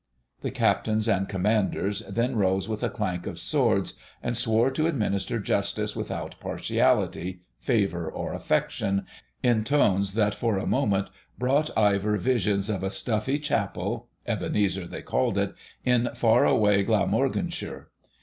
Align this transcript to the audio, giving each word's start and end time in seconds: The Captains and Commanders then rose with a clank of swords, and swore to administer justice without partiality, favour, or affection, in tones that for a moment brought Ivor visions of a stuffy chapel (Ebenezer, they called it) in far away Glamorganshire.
The 0.41 0.49
Captains 0.49 1.07
and 1.07 1.29
Commanders 1.29 1.99
then 2.09 2.35
rose 2.35 2.67
with 2.67 2.81
a 2.81 2.89
clank 2.89 3.27
of 3.27 3.37
swords, 3.37 3.97
and 4.23 4.35
swore 4.35 4.71
to 4.71 4.87
administer 4.87 5.37
justice 5.37 5.95
without 5.95 6.39
partiality, 6.39 7.41
favour, 7.59 8.09
or 8.09 8.33
affection, 8.33 9.05
in 9.43 9.63
tones 9.63 10.15
that 10.15 10.33
for 10.33 10.57
a 10.57 10.65
moment 10.65 11.09
brought 11.37 11.69
Ivor 11.77 12.17
visions 12.17 12.67
of 12.67 12.81
a 12.81 12.89
stuffy 12.89 13.37
chapel 13.37 14.07
(Ebenezer, 14.25 14.87
they 14.87 15.03
called 15.03 15.37
it) 15.37 15.53
in 15.85 16.09
far 16.15 16.45
away 16.47 16.81
Glamorganshire. 16.81 17.89